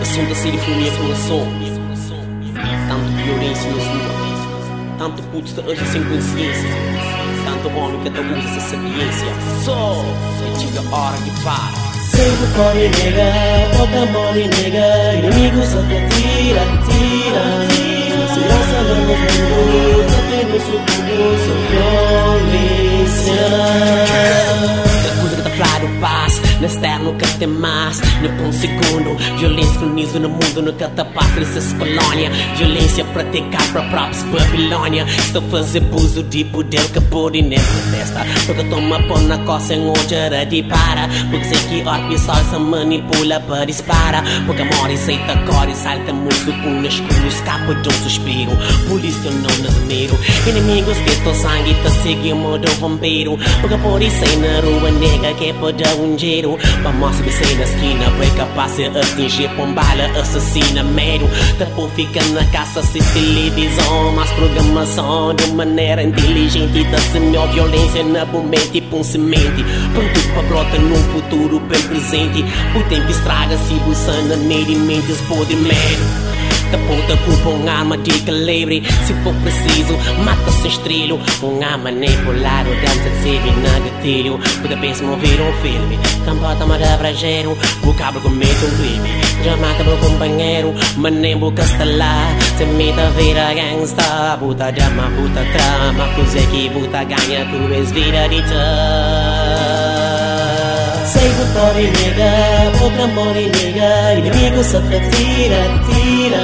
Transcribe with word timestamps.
Assunto 0.00 0.32
a 0.32 0.34
serifonia 0.34 0.92
coração 0.92 1.46
Tanto 2.88 3.22
violência 3.22 3.70
nos 3.70 3.84
lutas 3.84 4.16
Tanto 4.98 5.22
putos 5.24 5.52
de 5.54 5.60
hoje 5.60 5.86
sem 5.86 6.02
consciência 6.04 6.68
Tanto 7.44 7.68
homem 7.76 8.00
que 8.00 8.08
até 8.08 8.20
usa 8.20 8.38
essa 8.38 8.60
sapiência. 8.60 9.26
Só 9.64 10.04
chega 10.58 10.80
a 10.80 10.96
hora 10.96 11.16
que 11.18 11.30
para. 11.42 11.72
Sempre 12.10 12.46
corre 12.56 12.88
nega, 12.88 13.28
toca 13.76 14.06
mole 14.12 14.48
nega 14.48 15.14
Inimigo 15.14 15.62
só 15.66 15.80
te 15.82 15.98
tira, 16.14 16.62
tira. 16.86 17.44
Segurança 18.34 18.78
no 18.82 18.94
mundo, 18.96 20.06
tá 20.06 20.20
tendo 20.30 20.56
sucumbo, 20.60 21.16
sou 21.44 21.58
violência 21.70 22.90
na 26.60 26.66
externo 26.66 27.14
que 27.14 27.38
tem 27.38 27.48
mais 27.48 28.00
No 28.20 28.48
um 28.48 28.52
segundo. 28.52 29.16
Violência 29.38 29.78
croniza 29.78 30.18
no 30.18 30.28
mundo 30.28 30.62
No 30.62 30.72
catapasta 30.74 31.40
dessas 31.40 31.72
colônia 31.72 32.30
Violência 32.56 33.04
praticar 33.06 33.62
para 33.72 33.82
próprios 33.88 34.22
Babilônia 34.24 35.04
Estou 35.04 35.42
fazer 35.42 35.78
abuso 35.78 36.22
de 36.24 36.44
poder 36.44 36.84
que 36.92 37.00
por 37.00 37.34
e 37.34 37.42
nem 37.42 37.58
protesta 37.58 38.26
Porque 38.46 38.64
toma 38.64 39.02
pão 39.08 39.18
na 39.22 39.38
coça 39.38 39.74
em 39.74 39.86
outra 39.86 40.44
de 40.44 40.62
para. 40.64 41.08
Porque 41.30 41.44
sei 41.44 41.58
que 41.68 41.88
orbe 41.88 42.18
sol 42.18 42.34
se 42.34 42.58
manipula 42.58 43.40
para 43.40 43.64
dispara. 43.64 44.22
Porque 44.46 44.62
amor 44.62 44.90
e 44.90 44.94
aceita 44.94 45.36
cor 45.46 45.68
e 45.68 45.74
salta 45.74 46.12
muito 46.12 46.52
com 46.62 46.84
escuro 46.84 47.26
Escapa 47.26 47.74
de 47.74 47.88
um 47.88 47.92
suspiro. 48.02 48.52
Polícia 48.88 49.30
não 49.30 49.64
nos 49.64 49.76
miro. 49.86 50.18
Inimigos 50.46 50.98
que 50.98 51.16
tô 51.24 51.32
sangue 51.34 51.74
te 51.74 51.90
seguem 52.02 52.34
modo 52.34 52.68
vampiro 52.80 53.38
Porque 53.60 53.76
por 53.78 54.02
isso 54.02 54.24
na 54.38 54.60
rua 54.60 54.90
nega 54.90 55.34
que 55.34 55.50
é 55.50 55.52
para 55.54 55.94
um 55.96 56.18
giro. 56.18 56.58
Pra 56.82 56.92
me 56.92 57.32
sei 57.32 57.56
na 57.56 57.64
esquina 57.64 58.09
Foi 58.16 58.30
capaz 58.36 58.76
de 58.76 58.86
atingir 58.86 59.48
bala 59.74 60.20
assassina 60.20 60.82
Mero 60.82 61.28
Depois 61.58 61.92
fica 61.94 62.22
na 62.32 62.44
caça 62.46 62.82
se 62.82 62.98
televisão 63.12 64.12
Mas 64.14 64.30
programação 64.30 65.34
de 65.34 65.46
maneira 65.52 66.02
inteligente 66.02 66.84
Da 66.84 66.98
semeou 66.98 67.48
violência 67.48 68.04
na 68.04 68.24
momento 68.24 68.70
e 68.74 68.80
pum 68.80 69.02
semente. 69.02 69.64
Pronto 69.94 70.20
pra 70.32 70.42
brota 70.42 70.78
num 70.78 71.02
futuro 71.12 71.60
bem 71.60 71.82
presente. 71.82 72.44
O 72.74 72.88
tempo 72.88 73.10
estraga-se 73.10 73.74
buçando 73.84 74.36
nele 74.36 74.74
mentes 74.76 75.20
podre 75.22 75.56
medo. 75.56 76.30
Da 76.70 76.78
culpa 77.16 77.48
um 77.48 77.68
arma 77.68 77.98
de 77.98 78.20
calibre. 78.20 78.82
Se 79.04 79.12
for 79.24 79.34
preciso, 79.42 79.92
mata 80.24 80.50
sem 80.52 80.70
estrelo. 80.70 81.18
Um 81.42 81.62
arma 81.64 81.90
manipulado, 81.90 82.70
dança 82.80 82.99
de 82.99 82.99
ser 83.38 83.56
na 83.62 83.78
gatilho 83.78 84.38
Puta 84.60 84.76
pensa 84.76 85.04
mover 85.04 85.40
um 85.40 85.52
filme. 85.62 85.98
Campota 86.24 86.66
marabrageiro 86.66 87.56
O 87.84 87.94
cabra 87.94 88.20
comete 88.20 88.64
um 88.64 88.76
crime. 88.76 89.10
Já 89.44 89.56
mata 89.56 89.84
meu 89.84 89.96
companheiro 89.98 90.74
Mas 90.96 91.14
nem 91.14 91.36
boca 91.36 91.62
está 91.62 91.84
lá. 91.84 92.28
Se 92.56 92.64
meta 92.64 93.10
vira 93.10 93.54
gangsta. 93.54 94.36
Puta 94.38 94.72
drama, 94.72 95.10
puta 95.16 95.44
trama. 95.52 96.14
Coisa 96.14 96.40
que 96.48 96.70
puta 96.70 97.04
ganha 97.04 97.46
Tu 97.46 97.74
és 97.74 97.90
vida 97.92 98.28
de 98.28 98.42
Sei 101.12 101.28
vitória 101.28 101.80
e 101.80 101.90
nega, 101.90 102.84
outra 102.84 103.02
amor 103.02 103.36
e 103.36 103.50
nega 103.50 104.14
Inimigo 104.16 104.62
só 104.62 104.80
te 104.80 105.00
tira, 105.10 105.60
tira. 105.86 106.42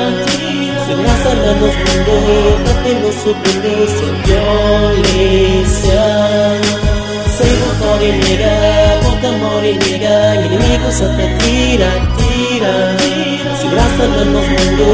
Segurança 0.86 1.30
no 1.36 1.54
mundo, 1.54 2.14
batendo 2.66 3.12
subindo 3.12 3.86
sem 3.86 4.14
violência 4.26 6.02
Sei 7.36 7.46
vitória 7.46 8.08
e 8.08 8.12
nega, 8.12 8.54
outra 9.06 9.28
amor 9.28 9.64
e 9.64 9.72
nega 9.74 10.16
Inimigo 10.46 10.90
só 10.90 11.06
te 11.14 11.26
tira, 11.44 11.90
tira. 12.16 12.74
Segurança 13.60 14.04
no 14.24 14.40
mundo, 14.40 14.86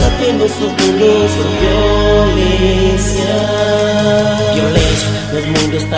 batendo 0.00 0.48
subindo 0.48 1.08
sem 1.28 1.48
violência 1.58 2.98
nos 2.98 3.07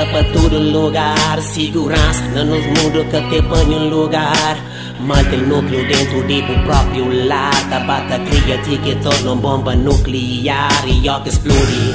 está 0.00 0.06
para 0.06 0.24
todo 0.32 0.58
lugar 0.58 1.40
Segurança 1.42 2.22
não 2.34 2.44
nos 2.44 2.66
mundo 2.66 3.04
que 3.10 3.20
te 3.28 3.42
põe 3.42 3.74
um 3.74 3.88
lugar. 3.88 4.56
Mantém 5.00 5.40
núcleo 5.40 5.86
dentro 5.86 6.22
de 6.26 6.40
o 6.40 6.64
próprio 6.64 7.26
lar 7.26 7.68
Da 7.70 7.80
bata 7.80 8.18
cria 8.18 8.58
que 8.58 8.94
torna 8.96 9.34
bomba 9.34 9.74
nuclear 9.74 10.84
E 10.86 11.08
ó 11.08 11.20
que 11.20 11.28
explode. 11.30 11.94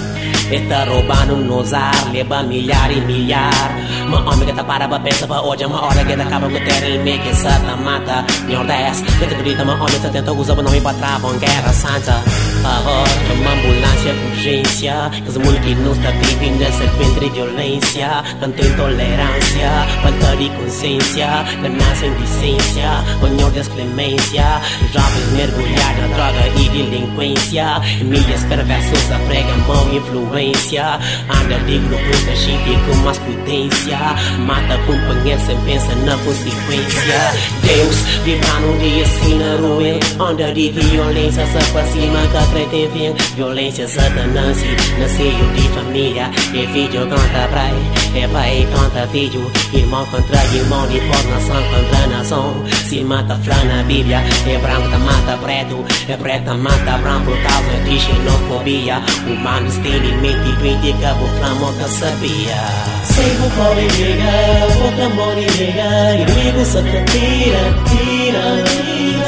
Está 0.52 0.86
roubando 0.86 1.38
nos 1.38 1.74
ar 1.74 2.12
Leva 2.12 2.44
milhar 2.44 2.92
e 2.92 3.02
milhar. 3.02 3.76
Uma 4.08 4.32
homem 4.32 4.48
que 4.48 4.54
tá 4.54 4.64
para 4.64 4.88
pra 4.88 5.00
pensa 5.00 5.28
pra 5.28 5.42
hoje 5.42 5.66
Uma 5.66 5.84
hora 5.86 6.04
que 6.04 6.14
acaba 6.14 6.50
com 6.50 6.60
ter 6.60 6.84
ele 6.84 7.00
me 7.00 7.18
que 7.20 7.36
sata 7.36 7.76
mata. 7.76 8.26
10 8.48 9.02
Que 9.02 9.28
te 9.28 9.36
grita 9.36 9.64
uma 9.64 9.76
homem 9.76 10.00
que 10.00 10.10
tenta 10.10 10.34
usar 10.34 10.58
o 10.58 10.62
nome 10.62 10.82
pra 10.82 10.94
travar 10.94 11.34
guerra 11.38 11.74
santa 11.74 12.45
Agora 12.66 13.26
uma 13.34 13.52
ambulância 13.52 14.14
urgência 14.32 15.12
Que 15.12 15.30
os 15.30 15.38
mundo 15.38 15.60
que 15.62 15.76
não 15.76 15.92
está 15.92 16.10
vivendo 16.12 16.62
essa 16.64 16.86
ventre 16.98 17.30
violência 17.30 18.24
Tanta 18.40 18.62
intolerância 18.66 19.70
Falta 20.02 20.36
de 20.36 20.50
consciência 20.50 21.28
Ganância 21.62 22.08
indecência 22.08 22.90
Honor 23.22 23.52
desclemência 23.52 24.62
Jovens 24.92 25.32
mergulhados 25.34 26.02
na 26.02 26.08
droga 26.16 26.48
e 26.58 26.70
Mídias 27.16 28.44
perversas 28.44 29.04
pregam 29.28 29.58
mão 29.60 29.94
influência. 29.94 31.00
Anda 31.30 31.58
de 31.66 31.78
grupos 31.80 32.24
da 32.26 32.36
gente 32.36 32.80
com 32.86 32.96
mais 33.04 33.18
potência 33.20 33.98
Mata 34.40 34.78
companhia 34.86 35.40
sem 35.40 35.58
pensar 35.62 35.96
na 35.98 36.18
consequência. 36.18 37.34
Deus 37.64 37.96
vibra 38.24 38.60
num 38.60 38.78
dia 38.80 39.04
assim 39.04 39.40
na 39.40 39.56
ruim 39.56 40.00
Onda 40.20 40.54
de 40.54 40.72
violência 40.72 41.46
se 41.48 41.58
aproxima 41.58 42.20
que 42.28 42.38
acredita 42.38 42.98
em 42.98 43.36
Violência 43.36 43.88
satanás 43.88 44.58
Nasceu 45.00 45.54
de 45.56 45.70
família 45.70 46.30
É 46.54 46.66
vídeo 46.68 47.02
contra 47.02 47.48
praia 47.48 47.95
É 48.16 48.28
pai 48.30 48.66
contra 48.74 49.06
vídeo 49.08 49.52
Irmão 49.74 50.06
contra 50.06 50.44
irmão 50.56 50.88
De 50.88 51.00
nação 51.02 51.62
contra 51.70 52.08
nação. 52.08 52.64
Se 52.88 53.04
mata 53.04 53.36
flá 53.44 53.64
na 53.66 53.84
Bíblia 53.84 54.24
É 54.48 54.58
branco 54.58 54.98
mata 55.00 55.38
preto 55.44 55.84
É 56.08 56.16
preta 56.16 56.54
mata 56.54 56.98
branco 57.00 57.26
Por 57.26 57.38
causa 57.42 57.78
de 57.84 58.00
xenofobia. 58.00 59.02
Humanos 59.28 59.76
têm 59.80 59.98
limite 60.00 60.56
Critica 60.60 61.14
o 61.14 61.28
flamo 61.38 61.74
que 61.74 61.90
sabia. 61.90 62.96
Sei 63.04 63.32
o 63.36 63.50
qual 63.56 63.74
é 63.74 63.88
nega 63.98 64.36
Outra 64.84 65.06
amor 65.06 65.38
e 65.38 65.46
nega 65.58 66.16
Inimigo 66.16 66.66
só 66.66 66.82
te 66.82 67.04
tira, 67.12 67.64
tira 67.90 68.46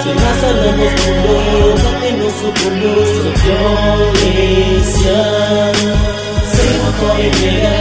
Se 0.02 0.10
raça 0.24 0.50
no 0.54 0.72
mundo 0.78 1.34
Batendo 1.84 2.28
sucumbo 2.32 2.92
Violência 3.44 5.18
Sem 5.48 5.52
motor 5.58 5.77
e 7.20 7.30
nega 7.30 7.74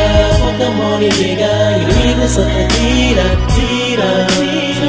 Outra 0.44 0.66
amor 0.66 1.02
e 1.02 1.08
nega 1.08 1.52
Inimigo 1.78 2.26
só 2.28 2.42
te 2.42 2.64
tira, 2.74 3.26
tira 3.54 4.10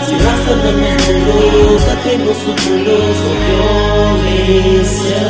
Se 0.06 0.16
raça 0.24 0.54
no 0.56 0.72
mundo 0.74 1.80
Batendo 1.88 2.32
sucumbo 2.34 2.96
Violência 3.48 5.28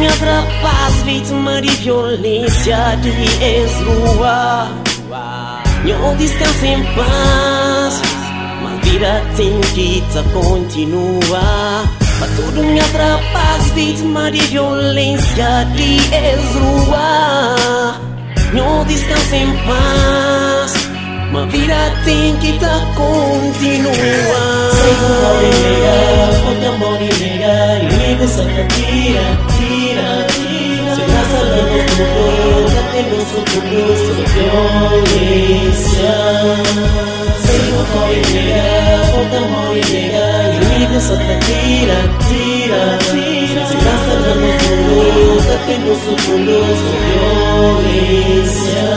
minha 0.00 0.12
rapaz, 0.12 1.02
vítima 1.04 1.60
de 1.60 1.68
violência 1.76 2.96
de 3.02 3.10
ex-rua 3.44 4.68
Não 5.84 6.16
descansa 6.16 6.66
em 6.66 6.82
paz 6.94 8.00
Mas 8.62 8.80
vida 8.88 9.22
tem 9.36 9.60
que 9.74 10.02
te 10.10 10.22
continua 10.32 11.84
Para 11.98 12.09
tudo 12.28 12.62
minha 12.62 12.84
rapaz, 12.84 13.70
vítima 13.72 14.30
de 14.30 14.40
violência 14.48 15.64
de 15.74 15.96
ex-rua 16.14 17.96
Não 18.52 18.84
descansa 18.84 19.36
em 19.36 19.56
paz 19.64 20.74
Mas 21.32 21.50
vida 21.52 21.92
tem 22.04 22.36
que 22.36 22.52
te 22.52 22.66
continua 22.94 24.70
Sem 24.74 24.92
amor 25.06 25.42
e 25.42 25.50
nega, 25.64 26.28
com 26.42 26.52
amor 26.68 27.00
e 27.00 27.10
nega 27.22 27.54
Inimigo 27.82 28.26
só 28.28 28.44
te 28.44 28.62
tira, 28.74 29.24
tira, 29.56 30.08
tira 30.28 30.94
Se 30.94 31.02
graça 31.02 31.40
no 31.44 31.62
mundo, 31.62 32.04
batendo 32.74 33.16
sucumbiu 33.30 33.88
sua 33.96 34.24
violência 34.34 35.60
Sem 36.56 36.90
amor 36.90 37.06
e 37.06 37.09
nega, 38.32 39.10
com 39.12 39.22
amor 39.36 39.76
e 39.76 39.78
nega 39.92 40.26
Inimigo 40.54 41.00
só 41.00 41.16
te 41.16 41.34
tira, 41.46 41.98
tira, 42.28 42.98
tira 43.10 43.62
Se 43.66 43.76
graça 43.76 44.14
no 44.20 44.34
mundo, 44.40 45.42
batendo 45.46 45.92
sucumbiu 45.94 46.62
sua 46.64 46.98
violência 47.80 48.88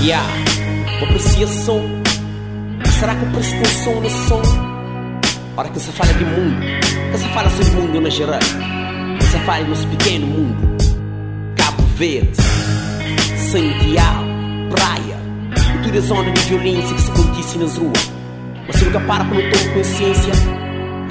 Yeah, 0.00 0.24
uma 0.98 1.08
apreciação. 1.08 1.82
Será 3.00 3.16
que 3.16 3.24
eu 3.24 3.30
presto 3.32 3.56
atenção 3.56 4.00
no 4.00 4.10
som? 4.10 4.42
Ora 5.56 5.68
que 5.70 5.80
se 5.80 5.90
fala 5.90 6.12
de 6.14 6.24
mundo, 6.24 6.60
que 7.10 7.18
se 7.18 7.28
fala 7.30 7.50
sobre 7.50 7.70
mundo 7.72 8.00
na 8.00 8.08
geral, 8.08 8.38
que 9.18 9.24
se 9.24 9.38
fala 9.40 9.64
nosso 9.64 9.86
pequeno 9.88 10.26
mundo. 10.26 10.76
Cabo 11.56 11.82
Verde, 11.96 12.36
Santiago, 13.50 14.24
praia, 14.70 15.18
e 15.74 15.82
toda 15.82 15.98
a 15.98 16.00
zona 16.00 16.30
de 16.30 16.40
violência 16.42 16.94
que 16.94 17.02
se 17.02 17.10
acontece 17.10 17.58
nas 17.58 17.76
ruas. 17.76 18.12
Mas 18.68 18.82
nunca 18.82 19.00
para 19.00 19.24
quando 19.24 19.50
tomo 19.50 19.74
consciência, 19.74 20.32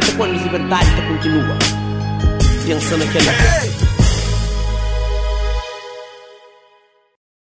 até 0.02 0.12
quando 0.14 0.32
a 0.32 0.44
liberdade 0.44 0.90
continua. 1.10 1.58
Pensando 2.66 3.06
naquela. 3.06 3.97